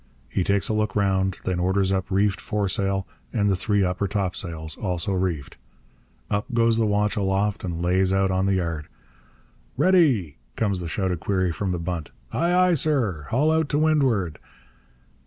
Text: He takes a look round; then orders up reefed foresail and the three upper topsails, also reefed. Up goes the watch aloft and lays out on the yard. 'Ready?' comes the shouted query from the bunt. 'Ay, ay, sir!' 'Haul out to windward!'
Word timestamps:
He 0.29 0.43
takes 0.43 0.67
a 0.67 0.73
look 0.73 0.95
round; 0.95 1.37
then 1.45 1.59
orders 1.59 1.91
up 1.91 2.09
reefed 2.09 2.41
foresail 2.41 3.05
and 3.31 3.51
the 3.51 3.55
three 3.55 3.83
upper 3.83 4.07
topsails, 4.07 4.75
also 4.77 5.11
reefed. 5.13 5.57
Up 6.31 6.51
goes 6.55 6.79
the 6.79 6.87
watch 6.87 7.15
aloft 7.15 7.63
and 7.63 7.83
lays 7.83 8.11
out 8.11 8.31
on 8.31 8.47
the 8.47 8.55
yard. 8.55 8.87
'Ready?' 9.77 10.37
comes 10.55 10.79
the 10.79 10.87
shouted 10.87 11.19
query 11.19 11.51
from 11.51 11.71
the 11.71 11.77
bunt. 11.77 12.09
'Ay, 12.33 12.51
ay, 12.51 12.73
sir!' 12.73 13.27
'Haul 13.29 13.51
out 13.51 13.69
to 13.69 13.77
windward!' 13.77 14.39